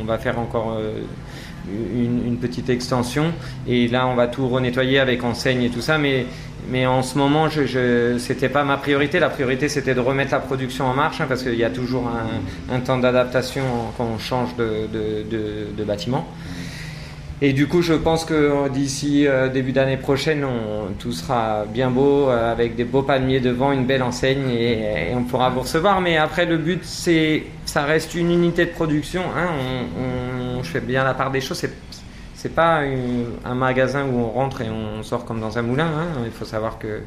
On, 0.00 0.04
va 0.04 0.18
faire 0.18 0.38
encore 0.38 0.76
une, 1.68 2.36
petite 2.38 2.68
extension. 2.68 3.32
Et 3.66 3.88
là, 3.88 4.06
on 4.06 4.14
va 4.14 4.26
tout 4.26 4.48
renettoyer 4.48 4.98
avec 4.98 5.24
enseigne 5.24 5.62
et 5.62 5.70
tout 5.70 5.80
ça. 5.80 5.98
Mais, 5.98 6.26
mais 6.70 6.86
en 6.86 7.02
ce 7.02 7.16
moment, 7.16 7.48
c'était 8.18 8.48
pas 8.48 8.64
ma 8.64 8.76
priorité. 8.76 9.18
La 9.18 9.30
priorité, 9.30 9.68
c'était 9.68 9.94
de 9.94 10.00
remettre 10.00 10.32
la 10.32 10.40
production 10.40 10.86
en 10.86 10.94
marche, 10.94 11.20
hein, 11.20 11.26
parce 11.28 11.42
qu'il 11.42 11.54
y 11.54 11.64
a 11.64 11.70
toujours 11.70 12.10
un, 12.70 12.80
temps 12.80 12.98
d'adaptation 12.98 13.62
quand 13.96 14.08
on 14.14 14.18
change 14.18 14.54
de, 14.56 14.88
de 15.76 15.84
bâtiment. 15.84 16.26
Et 17.42 17.52
du 17.52 17.66
coup, 17.66 17.82
je 17.82 17.94
pense 17.94 18.24
que 18.24 18.68
d'ici 18.68 19.26
euh, 19.26 19.48
début 19.48 19.72
d'année 19.72 19.96
prochaine, 19.96 20.44
on, 20.44 20.92
tout 20.98 21.12
sera 21.12 21.64
bien 21.64 21.90
beau, 21.90 22.28
euh, 22.28 22.52
avec 22.52 22.76
des 22.76 22.84
beaux 22.84 23.02
palmiers 23.02 23.40
devant, 23.40 23.72
une 23.72 23.86
belle 23.86 24.02
enseigne, 24.02 24.48
et, 24.50 25.12
on 25.14 25.24
pourra 25.24 25.50
vous 25.50 25.60
recevoir. 25.60 26.00
Mais 26.00 26.16
après, 26.16 26.46
le 26.46 26.58
but, 26.58 26.84
c'est, 26.84 27.44
ça 27.66 27.82
reste 27.82 28.14
une 28.14 28.30
unité 28.30 28.66
de 28.66 28.70
production. 28.70 29.22
Hein. 29.36 29.48
On, 29.98 30.62
je 30.62 30.70
fais 30.70 30.80
bien 30.80 31.02
la 31.04 31.14
part 31.14 31.30
des 31.32 31.40
choses. 31.40 31.58
C'est, 31.58 31.72
c'est 32.34 32.54
pas 32.54 32.82
un 33.44 33.54
magasin 33.54 34.04
où 34.06 34.18
on 34.18 34.28
rentre 34.28 34.60
et 34.60 34.68
on 34.70 35.02
sort 35.02 35.24
comme 35.24 35.40
dans 35.40 35.58
un 35.58 35.62
moulin. 35.62 35.86
Hein. 35.86 36.22
Il 36.24 36.30
faut 36.30 36.44
savoir 36.44 36.78
que 36.78 36.86
euh, 36.86 37.00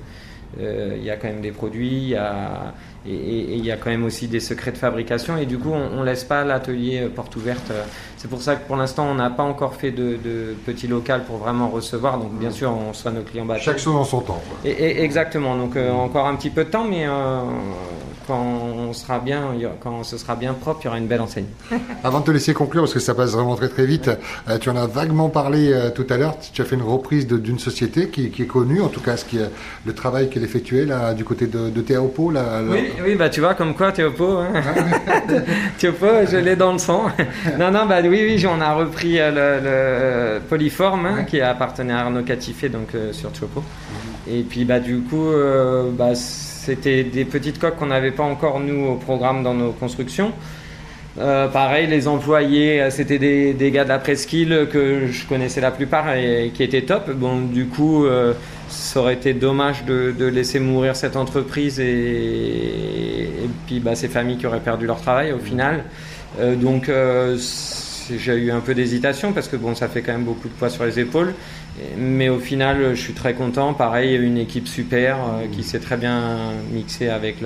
il 0.60 1.04
y 1.04 1.12
a 1.12 1.18
quand 1.18 1.28
même 1.28 1.42
des 1.42 1.52
produits, 1.52 1.98
il 1.98 2.10
y 2.10 2.16
a, 2.16 2.74
et 3.10 3.56
il 3.56 3.66
y 3.66 3.72
a 3.72 3.78
quand 3.78 3.90
même 3.90 4.04
aussi 4.04 4.28
des 4.28 4.40
secrets 4.40 4.72
de 4.72 4.78
fabrication. 4.78 5.38
Et 5.38 5.46
du 5.46 5.58
coup, 5.58 5.72
on, 5.72 6.02
ne 6.02 6.06
laisse 6.06 6.24
pas 6.24 6.44
l'atelier 6.44 7.02
euh, 7.04 7.10
porte 7.10 7.36
ouverte. 7.36 7.72
C'est 8.18 8.30
pour 8.30 8.42
ça 8.42 8.56
que 8.56 8.68
pour 8.68 8.76
l'instant, 8.76 9.08
on 9.10 9.16
n'a 9.16 9.30
pas 9.30 9.44
encore 9.44 9.76
fait 9.76 9.92
de, 9.92 10.18
de, 10.24 10.56
petit 10.66 10.88
local 10.88 11.24
pour 11.24 11.38
vraiment 11.38 11.70
recevoir. 11.70 12.18
Donc, 12.18 12.34
bien 12.34 12.52
sûr, 12.52 12.72
on 12.72 12.94
soit 12.94 13.12
nos 13.12 13.22
clients 13.22 13.48
Chaque 13.60 13.80
chose 13.80 13.96
en 13.96 14.04
son 14.04 14.22
temps. 14.22 14.42
Et, 14.66 15.04
exactement. 15.04 15.56
Donc, 15.56 15.76
euh, 15.76 15.92
encore 15.92 16.28
un 16.28 16.36
petit 16.36 16.50
peu 16.50 16.66
de 16.66 16.70
temps, 16.70 16.84
mais 16.84 17.06
quand 18.28 18.40
on 18.40 18.94
sera 18.94 19.20
bien, 19.20 19.54
quand 19.82 20.04
ce 20.04 20.18
sera 20.18 20.36
bien 20.36 20.54
propre, 20.54 20.82
il 20.84 20.86
y 20.86 20.88
aura 20.90 20.98
une 20.98 21.08
belle 21.08 21.22
enseigne. 21.22 21.48
Avant 22.04 22.20
de 22.20 22.26
te 22.26 22.32
laisser 22.32 22.54
conclure, 22.54 22.84
parce 22.84 22.94
que 22.94 23.00
ça 23.00 23.16
passe 23.16 23.32
vraiment 23.32 23.56
très 23.56 23.70
très 23.70 23.86
vite, 23.86 24.12
euh, 24.50 24.58
tu 24.58 24.70
en 24.70 24.76
as 24.76 24.86
vaguement 24.86 25.30
parlé 25.30 25.72
euh, 25.72 25.90
tout 25.90 26.06
à 26.10 26.18
l'heure. 26.18 26.36
Tu 26.54 26.62
as 26.62 26.66
fait 26.66 26.76
une 26.76 26.84
reprise 26.84 27.26
d'une 27.26 27.60
société 27.60 28.10
qui, 28.10 28.26
est 28.26 28.46
connue, 28.46 28.82
en 28.82 28.90
tout 28.90 29.00
cas, 29.00 29.18
ce 29.18 29.26
qui 29.26 29.38
est, 29.38 29.50
le 29.86 29.94
travail 29.94 30.30
qu'elle 30.30 30.44
effectuait 30.44 30.86
là 30.86 31.14
du 31.14 31.24
côté 31.24 31.48
de, 31.48 31.70
de 31.70 31.82
Théopo. 31.82 32.32
Là, 32.32 32.62
Oui, 32.70 32.90
oui, 33.04 33.16
bah 33.16 33.30
tu 33.30 33.40
vois 33.40 33.54
comme 33.54 33.74
quoi 33.74 33.92
Théopo, 33.92 34.38
hein. 34.38 34.52
Théopo, 35.78 36.08
je 36.30 36.38
l'ai 36.38 36.56
dans 36.56 36.74
le 36.74 36.80
sang. 36.80 37.06
non, 37.58 37.72
non, 37.72 37.86
bah 37.86 38.00
oui, 38.04 38.10
oui, 38.10 38.46
on 38.46 38.60
a 38.60 38.74
repris 38.74 39.20
euh, 39.20 40.40
le, 40.40 40.42
Polyforme 40.48 41.06
hein, 41.06 41.24
qui 41.24 41.40
appartenait 41.40 41.94
à 41.94 42.00
Arnaud 42.00 42.24
Catifé, 42.24 42.68
donc 42.70 42.90
sur 43.14 43.32
Théopo. 43.32 43.62
Mhm. 43.62 44.34
Et 44.34 44.44
puis 44.44 44.66
bah 44.66 44.80
du 44.80 45.00
coup, 45.00 45.32
bah 45.94 46.14
c'était 46.68 47.06
des 47.06 47.24
petites 47.24 47.60
coques 47.60 47.78
qu'on 47.78 47.86
n'avait 47.86 48.12
pas 48.12 48.24
encore, 48.24 48.60
nous, 48.60 48.88
au 48.88 48.96
programme 48.96 49.42
dans 49.42 49.54
nos 49.54 49.72
constructions. 49.72 50.34
Euh, 51.18 51.48
pareil, 51.48 51.88
les 51.88 52.10
employés, 52.10 52.82
euh, 52.82 52.90
c'était 52.92 53.18
des, 53.18 53.72
gars 53.72 53.86
de 53.86 53.90
la 53.90 54.00
presqu'île 54.00 54.68
que 54.72 55.08
je 55.08 55.26
connaissais 55.26 55.62
la 55.62 55.72
plupart 55.72 56.14
et, 56.14 56.52
qui 56.54 56.64
étaient 56.64 56.82
top. 56.82 57.10
Bon, 57.12 57.40
du 57.40 57.68
coup, 57.68 58.06
euh, 58.06 58.34
ça 58.68 59.00
aurait 59.00 59.14
été 59.14 59.34
dommage 59.34 59.86
de, 59.86 60.26
laisser 60.26 60.60
mourir 60.60 60.98
cette 60.98 61.16
entreprise 61.16 61.80
et, 61.80 63.30
puis 63.66 63.80
bah, 63.80 63.96
ces 63.96 64.10
familles 64.10 64.38
qui 64.38 64.46
auraient 64.46 64.60
perdu 64.60 64.86
leur 64.86 65.00
travail 65.00 65.32
au 65.32 65.40
final. 65.40 65.86
donc, 66.38 66.92
j'ai 68.18 68.36
eu 68.36 68.52
un 68.52 68.60
peu 68.60 68.74
d'hésitation 68.74 69.34
parce 69.34 69.48
que 69.48 69.56
bon, 69.56 69.76
ça 69.76 69.88
fait 69.88 70.02
quand 70.02 70.14
même 70.14 70.24
beaucoup 70.24 70.48
de 70.48 70.54
poids 70.54 70.70
sur 70.70 70.86
les 70.86 71.00
épaules. 71.00 71.34
Mais 71.98 72.30
au 72.30 72.40
final, 72.40 72.96
je 72.96 73.02
suis 73.02 73.14
très 73.14 73.34
content. 73.34 73.74
Pareil, 73.74 74.16
une 74.16 74.38
équipe 74.38 74.68
super 74.68 75.18
euh, 75.18 75.48
qui 75.52 75.64
s'est 75.64 75.80
très 75.80 75.98
bien 75.98 76.54
mixée 76.72 77.10
avec 77.10 77.38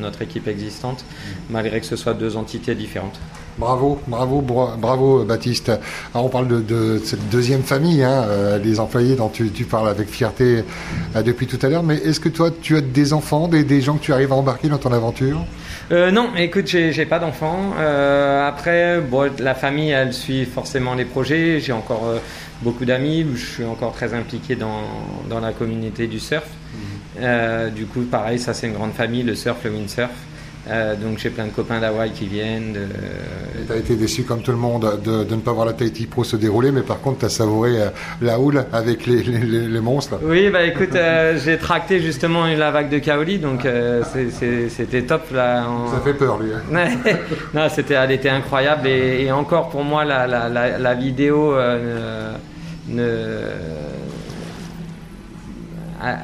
notre 0.00 0.22
équipe 0.22 0.48
existante, 0.48 1.04
malgré 1.50 1.80
que 1.80 1.86
ce 1.86 1.96
soit 1.96 2.14
deux 2.14 2.36
entités 2.36 2.74
différentes. 2.74 3.18
Bravo, 3.58 4.00
bravo, 4.06 4.40
bravo 4.40 5.24
Baptiste. 5.24 5.70
Alors 6.14 6.26
on 6.26 6.28
parle 6.28 6.64
de, 6.64 7.00
cette 7.04 7.28
deuxième 7.28 7.62
famille, 7.62 8.02
hein, 8.02 8.24
euh, 8.28 8.58
les 8.58 8.80
employés 8.80 9.16
dont 9.16 9.28
tu, 9.28 9.48
parles 9.64 9.88
avec 9.88 10.08
fierté 10.08 10.64
euh, 11.16 11.22
depuis 11.22 11.46
tout 11.46 11.58
à 11.62 11.68
l'heure. 11.68 11.82
Mais 11.82 11.96
est-ce 11.96 12.20
que 12.20 12.28
toi, 12.28 12.50
tu 12.50 12.76
as 12.76 12.80
des 12.80 13.12
enfants, 13.12 13.48
des, 13.48 13.80
gens 13.80 13.96
que 13.96 14.02
tu 14.02 14.12
arrives 14.12 14.32
à 14.32 14.36
embarquer 14.36 14.68
dans 14.68 14.78
ton 14.78 14.92
aventure? 14.92 15.44
Non, 15.90 16.30
écoute, 16.36 16.66
j'ai 16.66 17.06
pas 17.06 17.18
d'enfants. 17.18 17.72
après, 18.46 19.00
bon, 19.00 19.30
la 19.38 19.54
famille, 19.54 19.90
elle 19.90 20.12
suit 20.12 20.44
forcément 20.44 20.94
les 20.94 21.06
projets. 21.06 21.60
J'ai 21.60 21.72
encore 21.72 22.04
beaucoup 22.62 22.84
d'amis. 22.84 23.26
Je 23.34 23.46
suis 23.46 23.64
encore 23.64 23.92
très 23.92 24.12
impliqué 24.12 24.54
dans, 24.54 24.82
dans 25.30 25.40
la 25.40 25.52
communauté 25.52 26.06
du 26.06 26.20
surf. 26.20 26.46
Euh, 27.20 27.70
du 27.70 27.86
coup, 27.86 28.02
pareil, 28.02 28.38
ça 28.38 28.54
c'est 28.54 28.66
une 28.68 28.74
grande 28.74 28.92
famille, 28.92 29.22
le 29.22 29.34
surf, 29.34 29.58
le 29.64 29.70
windsurf. 29.70 30.10
Euh, 30.70 30.94
donc 30.96 31.18
j'ai 31.18 31.30
plein 31.30 31.46
de 31.46 31.50
copains 31.50 31.80
d'Hawaï 31.80 32.10
qui 32.10 32.26
viennent. 32.26 32.72
De... 32.74 32.86
Tu 33.66 33.72
as 33.72 33.76
été 33.76 33.96
déçu 33.96 34.24
comme 34.24 34.42
tout 34.42 34.50
le 34.50 34.58
monde 34.58 35.00
de, 35.04 35.24
de, 35.24 35.34
ne 35.34 35.40
pas 35.40 35.52
voir 35.52 35.66
la 35.66 35.72
Tahiti 35.72 36.06
Pro 36.06 36.24
se 36.24 36.36
dérouler, 36.36 36.70
mais 36.70 36.82
par 36.82 37.00
contre 37.00 37.20
tu 37.20 37.24
as 37.24 37.30
savouré 37.30 37.80
euh, 37.80 37.88
la 38.20 38.38
houle 38.38 38.64
avec 38.72 39.06
les, 39.06 39.22
les, 39.22 39.80
monstres. 39.80 40.18
Oui, 40.22 40.50
bah 40.50 40.64
écoute, 40.64 40.96
j'ai 41.44 41.58
tracté 41.58 42.00
justement 42.00 42.46
la 42.46 42.70
vague 42.70 42.90
de 42.90 42.98
Kaoli, 42.98 43.38
donc 43.38 43.66
c'était 44.04 45.02
top. 45.02 45.30
Là, 45.32 45.66
Ça 45.92 46.00
fait 46.00 46.14
peur 46.14 46.38
lui. 46.38 46.50
Hein. 46.52 46.88
non, 47.54 47.68
c'était, 47.70 47.94
elle 47.94 48.12
était 48.12 48.28
incroyable 48.28 48.88
et, 48.88 49.30
encore 49.30 49.68
pour 49.68 49.84
moi 49.84 50.04
la, 50.04 50.26
la, 50.26 50.48
la, 50.48 50.94
vidéo 50.94 51.54
ne, 52.88 53.02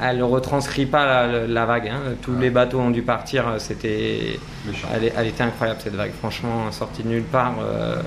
elle 0.01 0.17
ne 0.17 0.23
retranscrit 0.23 0.85
pas 0.85 1.27
la, 1.27 1.65
vague. 1.65 1.87
Hein. 1.87 2.15
Tous 2.21 2.35
les 2.37 2.49
bateaux 2.49 2.79
ont 2.79 2.91
dû 2.91 3.01
partir. 3.01 3.55
C'était, 3.59 4.39
elle, 4.93 5.27
était 5.27 5.43
incroyable 5.43 5.79
cette 5.83 5.95
vague. 5.95 6.11
Franchement, 6.19 6.71
sortie 6.71 7.03
de 7.03 7.09
nulle 7.09 7.23
part. 7.23 7.55
Euh, 7.61 8.01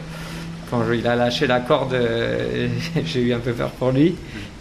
quand 0.70 0.82
il 0.92 1.06
a 1.06 1.16
lâché 1.16 1.46
la 1.46 1.60
corde, 1.60 1.94
euh, 1.94 2.68
j'ai 3.04 3.22
eu 3.22 3.32
un 3.32 3.38
peu 3.38 3.52
peur 3.52 3.70
pour 3.70 3.90
lui. 3.90 4.16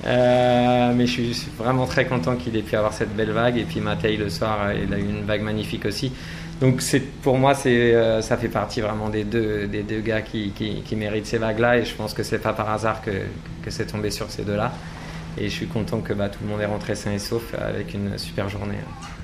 Euh, 0.06 0.94
mais 0.96 1.06
je 1.06 1.34
suis 1.34 1.50
vraiment 1.58 1.86
très 1.86 2.06
content 2.06 2.36
qu'il 2.36 2.56
ait 2.56 2.62
pu 2.62 2.76
avoir 2.76 2.94
cette 2.94 3.16
belle 3.16 3.32
vague. 3.32 3.58
Et 3.58 3.64
puis 3.64 3.80
Matei 3.80 4.18
le 4.18 4.30
soir, 4.30 4.72
il 4.74 4.94
a 4.94 4.98
eu 4.98 5.02
une 5.02 5.26
vague 5.26 5.42
magnifique 5.42 5.86
aussi. 5.86 6.12
Donc 6.60 6.82
c'est, 6.82 7.00
pour 7.00 7.38
moi, 7.38 7.54
c'est, 7.54 8.22
ça 8.22 8.36
fait 8.36 8.48
partie 8.48 8.82
vraiment 8.82 9.10
des 9.10 9.24
deux, 9.24 9.68
des 9.68 9.84
deux 9.84 10.00
gars 10.00 10.22
qui, 10.22 10.52
qui, 10.52 10.96
méritent 10.96 11.28
ces 11.28 11.38
vagues-là. 11.38 11.78
Et 11.78 11.86
je 11.86 11.94
pense 11.94 12.14
que 12.14 12.24
c'est 12.24 12.40
pas 12.40 12.54
par 12.54 12.70
hasard 12.72 13.02
que, 13.02 13.12
que 13.64 13.70
c'est 13.70 13.86
tombé 13.86 14.10
sur 14.10 14.30
ces 14.32 14.44
deux-là. 14.44 14.72
Et 15.40 15.50
je 15.50 15.54
suis 15.54 15.68
content 15.68 16.00
que 16.02 16.14
bah, 16.14 16.30
tout 16.30 16.40
le 16.44 16.50
monde 16.50 16.62
est 16.62 16.66
rentré 16.66 16.96
sain 16.96 17.12
et 17.12 17.20
sauf 17.20 17.54
avec 17.54 17.94
une 17.94 18.18
super 18.18 18.50
journée. 18.50 18.78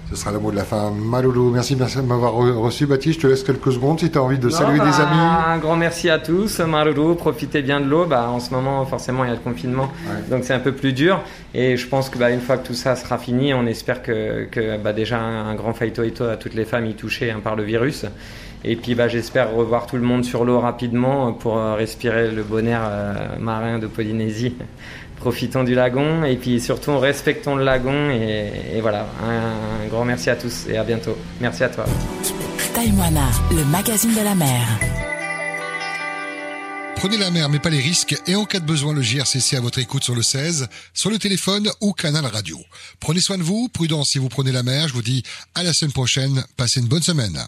Ce 0.10 0.20
sera 0.20 0.32
le 0.32 0.39
mot 0.39 0.51
de 0.51 0.58
la 0.58 0.63
fin. 0.63 0.91
Maloulou, 0.91 1.50
merci, 1.50 1.75
merci 1.75 1.98
de 1.98 2.03
m'avoir 2.03 2.34
reçu. 2.34 2.86
Baptiste, 2.86 3.20
je 3.20 3.25
te 3.25 3.27
laisse 3.27 3.41
quelques 3.41 3.72
secondes 3.72 4.00
si 4.00 4.12
tu 4.12 4.17
as 4.17 4.22
envie 4.22 4.38
de 4.38 4.50
saluer 4.50 4.74
des 4.74 4.86
bah, 4.86 5.10
amis. 5.10 5.53
Un 5.55 5.58
grand 5.58 5.75
merci 5.75 6.10
à 6.10 6.20
tous. 6.20 6.60
Maloulou, 6.60 7.15
profitez 7.15 7.63
bien 7.63 7.79
de 7.79 7.88
l'eau. 7.88 8.05
Bah, 8.05 8.29
en 8.29 8.39
ce 8.39 8.51
moment, 8.51 8.86
forcément, 8.86 9.24
il 9.24 9.29
y 9.29 9.32
a 9.32 9.36
le 9.36 9.39
confinement, 9.39 9.89
donc 10.29 10.43
c'est 10.43 10.53
un 10.53 10.60
peu 10.60 10.74
plus 10.74 10.93
dur. 10.93 11.22
Et 11.55 11.77
je 11.77 11.88
pense 11.88 12.10
que 12.10 12.20
bah, 12.20 12.29
une 12.29 12.41
fois 12.41 12.58
que 12.58 12.67
tout 12.67 12.75
ça 12.75 12.96
sera 12.96 13.17
fini, 13.17 13.53
on 13.55 13.65
espère 13.65 14.03
que, 14.03 14.46
que 14.51 14.77
bah, 14.77 14.93
déjà 14.93 15.20
un, 15.20 15.55
grand 15.55 15.74
faito 15.74 16.03
à 16.03 16.38
toutes 16.38 16.53
les 16.53 16.65
familles 16.65 16.96
touchées 16.96 17.32
hein, 17.32 17.39
par 17.43 17.55
le 17.55 17.63
virus. 17.63 18.05
Et 18.65 18.75
puis 18.75 18.96
bah, 18.96 19.08
j'espère 19.08 19.53
revoir 19.53 19.88
tout 19.88 19.98
le 19.98 20.03
monde 20.03 20.24
sur 20.24 20.46
l'eau 20.46 20.60
rapidement 20.60 21.34
pour 21.34 21.58
euh, 21.58 21.75
respirer 21.75 22.32
le 22.32 22.43
bon 22.43 22.65
air 22.67 22.82
euh, 22.86 23.13
marin 23.39 23.79
de 23.79 23.88
Polynésie 23.88 24.55
profitons 25.17 25.63
du 25.63 25.74
lagon 25.74 26.25
et 26.25 26.36
puis 26.36 26.60
surtout 26.60 26.98
respectons 27.00 27.55
le 27.55 27.63
lagon 27.63 28.10
et, 28.10 28.82
voilà, 28.82 29.08
un, 29.24 29.88
grand 29.88 30.03
merci 30.03 30.29
à 30.29 30.36
tous 30.36 30.67
et 30.67 30.77
à 30.77 30.84
bientôt. 30.84 31.17
Merci 31.39 31.63
à 31.63 31.70
toi. 31.70 31.86
Taïwana, 32.74 33.29
le 33.51 33.63
magazine 33.65 34.13
de 34.13 34.22
la 34.22 34.36
mer. 34.36 34.67
Prenez 36.98 37.17
la 37.17 37.32
mer 37.32 37.50
mais 37.50 37.60
pas 37.60 37.70
les 37.70 37.79
risques 37.79 38.15
et 38.27 38.36
en 38.36 38.46
cas 38.46 38.60
de 38.60 38.65
besoin 38.65 38.93
le 38.93 39.01
JRCC 39.01 39.55
à 39.55 39.62
votre 39.62 39.79
écoute 39.79 40.03
sur 40.03 40.15
le 40.15 40.22
16, 40.22 40.67
sur 40.93 41.10
le 41.10 41.20
téléphone 41.20 41.70
ou 41.79 41.93
canal 41.93 42.25
radio. 42.25 42.58
Prenez 43.00 43.22
soin 43.22 43.38
de 43.38 43.43
vous, 43.43 43.70
prudence 43.70 44.10
si 44.10 44.20
vous 44.20 44.29
prenez 44.29 44.51
la 44.51 44.63
mer, 44.63 44.89
je 44.89 44.93
vous 44.93 45.01
dis 45.01 45.24
à 45.55 45.63
la 45.63 45.74
semaine 45.74 45.93
prochaine, 45.93 46.43
passez 46.58 46.82
une 46.82 46.88
bonne 46.88 47.03
semaine. 47.03 47.39